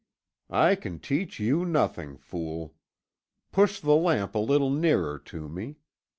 "I 0.49 0.73
can 0.73 0.97
teach 0.97 1.39
you 1.39 1.63
nothing, 1.63 2.17
fool. 2.17 2.73
Push 3.51 3.81
the 3.81 3.93
lamp 3.93 4.33
a 4.33 4.39
little 4.39 4.71
nearer 4.71 5.19
to 5.25 5.47
me. 5.47 5.75